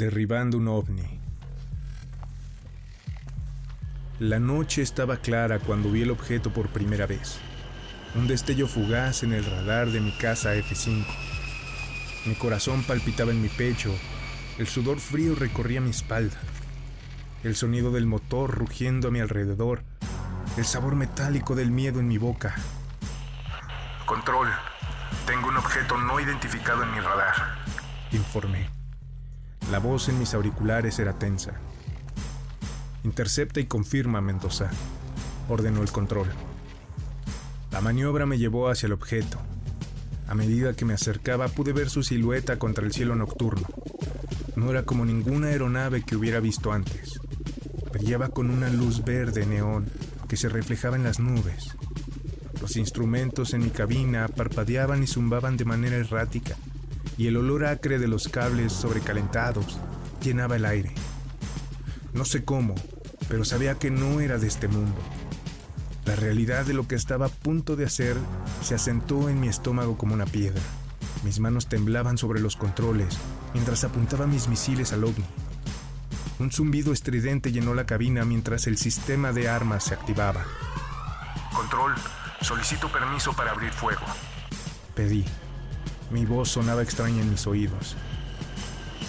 Derribando 0.00 0.56
un 0.56 0.66
ovni. 0.66 1.20
La 4.18 4.38
noche 4.38 4.80
estaba 4.80 5.18
clara 5.18 5.58
cuando 5.58 5.90
vi 5.90 6.00
el 6.00 6.10
objeto 6.10 6.50
por 6.54 6.70
primera 6.70 7.04
vez. 7.04 7.38
Un 8.14 8.26
destello 8.26 8.66
fugaz 8.66 9.24
en 9.24 9.34
el 9.34 9.44
radar 9.44 9.90
de 9.90 10.00
mi 10.00 10.12
casa 10.12 10.54
F5. 10.54 11.04
Mi 12.24 12.34
corazón 12.34 12.82
palpitaba 12.84 13.30
en 13.32 13.42
mi 13.42 13.50
pecho, 13.50 13.94
el 14.56 14.66
sudor 14.66 15.00
frío 15.00 15.34
recorría 15.34 15.82
mi 15.82 15.90
espalda, 15.90 16.38
el 17.44 17.54
sonido 17.54 17.92
del 17.92 18.06
motor 18.06 18.56
rugiendo 18.56 19.08
a 19.08 19.10
mi 19.10 19.20
alrededor, 19.20 19.82
el 20.56 20.64
sabor 20.64 20.96
metálico 20.96 21.54
del 21.54 21.70
miedo 21.70 22.00
en 22.00 22.08
mi 22.08 22.16
boca. 22.16 22.54
Control, 24.06 24.48
tengo 25.26 25.48
un 25.48 25.58
objeto 25.58 25.98
no 25.98 26.18
identificado 26.18 26.84
en 26.84 26.92
mi 26.92 27.00
radar, 27.00 27.34
informé. 28.12 28.79
La 29.70 29.78
voz 29.78 30.08
en 30.08 30.18
mis 30.18 30.34
auriculares 30.34 30.98
era 30.98 31.16
tensa. 31.16 31.52
Intercepta 33.04 33.60
y 33.60 33.66
confirma, 33.66 34.20
Mendoza, 34.20 34.68
ordenó 35.48 35.80
el 35.82 35.92
control. 35.92 36.26
La 37.70 37.80
maniobra 37.80 38.26
me 38.26 38.36
llevó 38.36 38.68
hacia 38.68 38.88
el 38.88 38.92
objeto. 38.92 39.38
A 40.26 40.34
medida 40.34 40.74
que 40.74 40.84
me 40.84 40.94
acercaba 40.94 41.46
pude 41.46 41.72
ver 41.72 41.88
su 41.88 42.02
silueta 42.02 42.58
contra 42.58 42.84
el 42.84 42.92
cielo 42.92 43.14
nocturno. 43.14 43.68
No 44.56 44.70
era 44.70 44.82
como 44.82 45.04
ninguna 45.04 45.48
aeronave 45.48 46.02
que 46.02 46.16
hubiera 46.16 46.40
visto 46.40 46.72
antes. 46.72 47.20
Brillaba 47.92 48.30
con 48.30 48.50
una 48.50 48.70
luz 48.70 49.04
verde 49.04 49.46
neón 49.46 49.86
que 50.28 50.36
se 50.36 50.48
reflejaba 50.48 50.96
en 50.96 51.04
las 51.04 51.20
nubes. 51.20 51.76
Los 52.60 52.74
instrumentos 52.76 53.54
en 53.54 53.62
mi 53.62 53.70
cabina 53.70 54.26
parpadeaban 54.26 55.04
y 55.04 55.06
zumbaban 55.06 55.56
de 55.56 55.64
manera 55.64 55.94
errática 55.94 56.56
y 57.20 57.26
el 57.26 57.36
olor 57.36 57.66
acre 57.66 57.98
de 57.98 58.08
los 58.08 58.28
cables 58.28 58.72
sobrecalentados 58.72 59.78
llenaba 60.22 60.56
el 60.56 60.64
aire. 60.64 60.94
No 62.14 62.24
sé 62.24 62.46
cómo, 62.46 62.74
pero 63.28 63.44
sabía 63.44 63.74
que 63.74 63.90
no 63.90 64.20
era 64.22 64.38
de 64.38 64.46
este 64.46 64.68
mundo. 64.68 64.96
La 66.06 66.16
realidad 66.16 66.64
de 66.64 66.72
lo 66.72 66.88
que 66.88 66.94
estaba 66.94 67.26
a 67.26 67.28
punto 67.28 67.76
de 67.76 67.84
hacer 67.84 68.16
se 68.62 68.74
asentó 68.74 69.28
en 69.28 69.38
mi 69.38 69.48
estómago 69.48 69.98
como 69.98 70.14
una 70.14 70.24
piedra. 70.24 70.62
Mis 71.22 71.40
manos 71.40 71.66
temblaban 71.66 72.16
sobre 72.16 72.40
los 72.40 72.56
controles 72.56 73.18
mientras 73.52 73.84
apuntaba 73.84 74.26
mis 74.26 74.48
misiles 74.48 74.94
al 74.94 75.04
ovni. 75.04 75.26
Un 76.38 76.50
zumbido 76.50 76.90
estridente 76.90 77.52
llenó 77.52 77.74
la 77.74 77.84
cabina 77.84 78.24
mientras 78.24 78.66
el 78.66 78.78
sistema 78.78 79.30
de 79.34 79.46
armas 79.46 79.84
se 79.84 79.92
activaba. 79.92 80.46
Control, 81.54 81.92
solicito 82.40 82.90
permiso 82.90 83.34
para 83.34 83.50
abrir 83.50 83.72
fuego. 83.72 84.06
Pedí. 84.94 85.26
Mi 86.10 86.26
voz 86.26 86.48
sonaba 86.48 86.82
extraña 86.82 87.22
en 87.22 87.30
mis 87.30 87.46
oídos. 87.46 87.96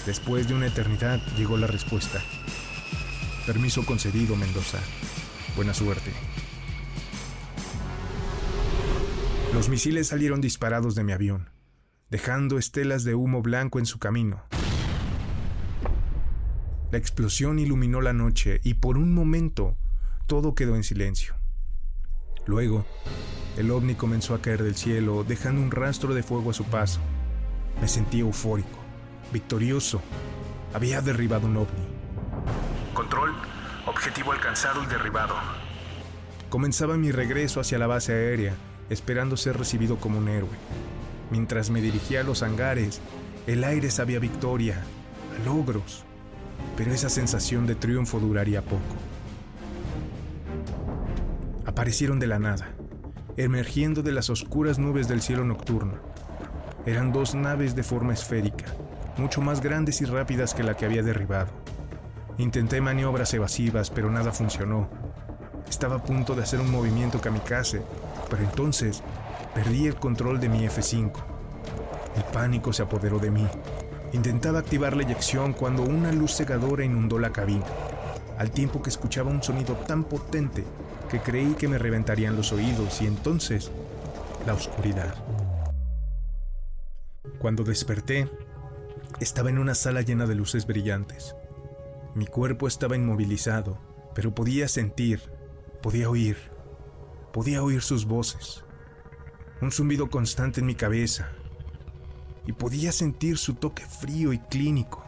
Después 0.05 0.47
de 0.47 0.53
una 0.53 0.67
eternidad 0.67 1.19
llegó 1.35 1.57
la 1.57 1.67
respuesta. 1.67 2.21
Permiso 3.47 3.83
concedido, 3.85 4.35
Mendoza. 4.35 4.77
Buena 5.55 5.73
suerte. 5.73 6.11
Los 9.53 9.67
misiles 9.67 10.07
salieron 10.07 10.41
disparados 10.41 10.95
de 10.95 11.03
mi 11.03 11.11
avión, 11.11 11.49
dejando 12.09 12.57
estelas 12.57 13.03
de 13.03 13.15
humo 13.15 13.41
blanco 13.41 13.79
en 13.79 13.85
su 13.85 13.99
camino. 13.99 14.43
La 16.91 16.97
explosión 16.97 17.57
iluminó 17.57 18.01
la 18.01 18.13
noche 18.13 18.61
y 18.63 18.75
por 18.75 18.97
un 18.97 19.13
momento 19.13 19.75
todo 20.27 20.55
quedó 20.55 20.75
en 20.75 20.83
silencio. 20.83 21.35
Luego, 22.45 22.85
el 23.57 23.69
ovni 23.69 23.95
comenzó 23.95 24.33
a 24.33 24.41
caer 24.41 24.63
del 24.63 24.75
cielo, 24.75 25.23
dejando 25.23 25.61
un 25.61 25.71
rastro 25.71 26.13
de 26.13 26.23
fuego 26.23 26.51
a 26.51 26.53
su 26.53 26.63
paso. 26.65 27.01
Me 27.81 27.87
sentí 27.87 28.21
eufórico, 28.21 28.79
victorioso. 29.33 30.01
Había 30.73 31.01
derribado 31.01 31.47
un 31.47 31.57
ovni. 31.57 31.87
Control, 32.93 33.33
objetivo 33.85 34.31
alcanzado 34.31 34.81
y 34.83 34.85
derribado. 34.85 35.35
Comenzaba 36.49 36.95
mi 36.97 37.11
regreso 37.11 37.59
hacia 37.59 37.77
la 37.77 37.87
base 37.87 38.13
aérea, 38.13 38.53
esperando 38.89 39.35
ser 39.35 39.57
recibido 39.57 39.97
como 39.97 40.17
un 40.17 40.29
héroe. 40.29 40.49
Mientras 41.29 41.69
me 41.69 41.81
dirigía 41.81 42.21
a 42.21 42.23
los 42.23 42.43
hangares, 42.43 43.01
el 43.47 43.63
aire 43.63 43.91
sabía 43.91 44.19
victoria, 44.19 44.81
a 45.39 45.45
logros, 45.45 46.03
pero 46.77 46.93
esa 46.93 47.09
sensación 47.09 47.67
de 47.67 47.75
triunfo 47.75 48.19
duraría 48.19 48.61
poco. 48.61 48.95
Aparecieron 51.65 52.19
de 52.19 52.27
la 52.27 52.39
nada 52.39 52.75
emergiendo 53.37 54.01
de 54.03 54.11
las 54.11 54.29
oscuras 54.29 54.77
nubes 54.79 55.07
del 55.07 55.21
cielo 55.21 55.43
nocturno. 55.45 55.93
Eran 56.85 57.11
dos 57.11 57.35
naves 57.35 57.75
de 57.75 57.83
forma 57.83 58.13
esférica, 58.13 58.65
mucho 59.17 59.41
más 59.41 59.61
grandes 59.61 60.01
y 60.01 60.05
rápidas 60.05 60.53
que 60.53 60.63
la 60.63 60.75
que 60.75 60.85
había 60.85 61.03
derribado. 61.03 61.49
Intenté 62.37 62.81
maniobras 62.81 63.33
evasivas, 63.33 63.89
pero 63.89 64.09
nada 64.09 64.31
funcionó. 64.31 64.89
Estaba 65.69 65.97
a 65.97 66.03
punto 66.03 66.35
de 66.35 66.43
hacer 66.43 66.59
un 66.59 66.71
movimiento 66.71 67.21
kamikaze, 67.21 67.81
pero 68.29 68.43
entonces 68.43 69.03
perdí 69.53 69.87
el 69.87 69.95
control 69.95 70.39
de 70.39 70.49
mi 70.49 70.65
F5. 70.65 71.11
El 72.15 72.23
pánico 72.33 72.73
se 72.73 72.83
apoderó 72.83 73.19
de 73.19 73.31
mí. 73.31 73.47
Intentaba 74.13 74.59
activar 74.59 74.95
la 74.97 75.03
eyección 75.03 75.53
cuando 75.53 75.83
una 75.83 76.11
luz 76.11 76.35
cegadora 76.35 76.83
inundó 76.83 77.19
la 77.19 77.31
cabina, 77.31 77.65
al 78.41 78.49
tiempo 78.49 78.81
que 78.81 78.89
escuchaba 78.89 79.29
un 79.29 79.43
sonido 79.43 79.75
tan 79.75 80.03
potente 80.03 80.63
que 81.11 81.19
creí 81.19 81.53
que 81.53 81.67
me 81.67 81.77
reventarían 81.77 82.35
los 82.35 82.51
oídos 82.51 82.99
y 82.99 83.05
entonces 83.05 83.69
la 84.47 84.55
oscuridad. 84.55 85.13
Cuando 87.37 87.63
desperté, 87.63 88.27
estaba 89.19 89.51
en 89.51 89.59
una 89.59 89.75
sala 89.75 90.01
llena 90.01 90.25
de 90.25 90.33
luces 90.33 90.65
brillantes. 90.65 91.35
Mi 92.15 92.25
cuerpo 92.25 92.67
estaba 92.67 92.95
inmovilizado, 92.95 93.77
pero 94.15 94.33
podía 94.33 94.67
sentir, 94.67 95.21
podía 95.83 96.09
oír, 96.09 96.37
podía 97.31 97.61
oír 97.61 97.83
sus 97.83 98.05
voces. 98.05 98.63
Un 99.61 99.71
zumbido 99.71 100.09
constante 100.09 100.61
en 100.61 100.65
mi 100.65 100.73
cabeza. 100.73 101.29
Y 102.47 102.53
podía 102.53 102.91
sentir 102.91 103.37
su 103.37 103.53
toque 103.53 103.85
frío 103.85 104.33
y 104.33 104.39
clínico. 104.39 105.05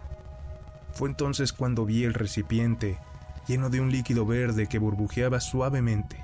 Fue 0.92 1.10
entonces 1.10 1.52
cuando 1.52 1.84
vi 1.84 2.04
el 2.04 2.14
recipiente 2.14 3.00
lleno 3.48 3.70
de 3.70 3.82
un 3.82 3.92
líquido 3.92 4.26
verde 4.26 4.68
que 4.68 4.80
burbujeaba 4.80 5.40
suavemente. 5.40 6.24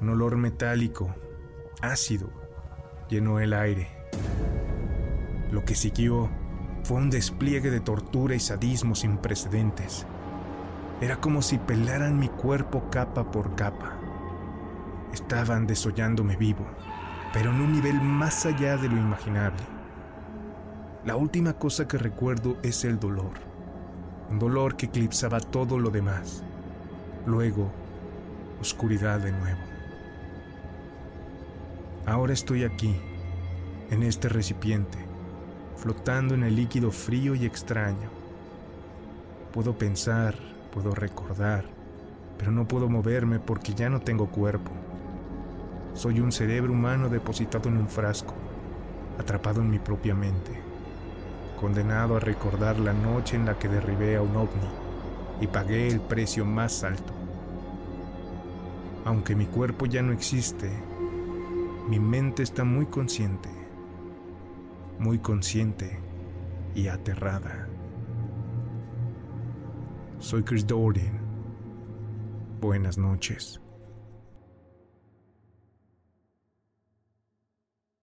Un 0.00 0.08
olor 0.08 0.36
metálico, 0.36 1.14
ácido, 1.80 2.30
llenó 3.08 3.38
el 3.38 3.52
aire. 3.52 3.88
Lo 5.50 5.64
que 5.64 5.74
siguió 5.74 6.28
fue 6.82 6.98
un 6.98 7.10
despliegue 7.10 7.70
de 7.70 7.80
tortura 7.80 8.34
y 8.34 8.40
sadismo 8.40 8.94
sin 8.94 9.18
precedentes. 9.18 10.06
Era 11.00 11.20
como 11.20 11.42
si 11.42 11.58
pelaran 11.58 12.18
mi 12.18 12.28
cuerpo 12.28 12.90
capa 12.90 13.30
por 13.30 13.54
capa. 13.54 13.98
Estaban 15.12 15.66
desollándome 15.66 16.36
vivo, 16.36 16.66
pero 17.32 17.50
en 17.50 17.60
un 17.60 17.72
nivel 17.72 18.00
más 18.00 18.46
allá 18.46 18.76
de 18.76 18.88
lo 18.88 18.96
imaginable. 18.96 19.62
La 21.04 21.16
última 21.16 21.52
cosa 21.52 21.86
que 21.86 21.98
recuerdo 21.98 22.58
es 22.62 22.84
el 22.84 22.98
dolor 22.98 23.53
un 24.30 24.38
dolor 24.38 24.76
que 24.76 24.86
eclipsaba 24.86 25.40
todo 25.40 25.78
lo 25.78 25.90
demás. 25.90 26.42
Luego, 27.26 27.70
oscuridad 28.60 29.20
de 29.20 29.32
nuevo. 29.32 29.60
Ahora 32.06 32.32
estoy 32.32 32.64
aquí, 32.64 32.96
en 33.90 34.02
este 34.02 34.28
recipiente, 34.28 34.98
flotando 35.76 36.34
en 36.34 36.42
el 36.42 36.56
líquido 36.56 36.90
frío 36.90 37.34
y 37.34 37.44
extraño. 37.44 38.10
Puedo 39.52 39.76
pensar, 39.76 40.34
puedo 40.72 40.94
recordar, 40.94 41.64
pero 42.38 42.50
no 42.50 42.66
puedo 42.66 42.88
moverme 42.88 43.38
porque 43.38 43.74
ya 43.74 43.88
no 43.88 44.00
tengo 44.00 44.28
cuerpo. 44.28 44.70
Soy 45.94 46.20
un 46.20 46.32
cerebro 46.32 46.72
humano 46.72 47.08
depositado 47.08 47.68
en 47.68 47.76
un 47.76 47.88
frasco, 47.88 48.34
atrapado 49.18 49.60
en 49.60 49.70
mi 49.70 49.78
propia 49.78 50.14
mente 50.14 50.73
condenado 51.54 52.16
a 52.16 52.20
recordar 52.20 52.78
la 52.78 52.92
noche 52.92 53.36
en 53.36 53.46
la 53.46 53.58
que 53.58 53.68
derribé 53.68 54.16
a 54.16 54.22
un 54.22 54.36
ovni 54.36 54.68
y 55.40 55.46
pagué 55.46 55.88
el 55.88 56.00
precio 56.00 56.44
más 56.44 56.84
alto. 56.84 57.12
Aunque 59.04 59.34
mi 59.34 59.46
cuerpo 59.46 59.86
ya 59.86 60.02
no 60.02 60.12
existe, 60.12 60.70
mi 61.88 61.98
mente 61.98 62.42
está 62.42 62.64
muy 62.64 62.86
consciente, 62.86 63.50
muy 64.98 65.18
consciente 65.18 65.98
y 66.74 66.88
aterrada. 66.88 67.68
Soy 70.18 70.42
Chris 70.42 70.66
Dorian. 70.66 71.20
Buenas 72.60 72.96
noches. 72.96 73.63